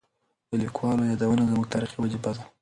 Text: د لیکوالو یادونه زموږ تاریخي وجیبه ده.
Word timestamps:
د 0.49 0.51
لیکوالو 0.61 1.09
یادونه 1.11 1.43
زموږ 1.49 1.65
تاریخي 1.73 1.97
وجیبه 1.99 2.31
ده. 2.35 2.43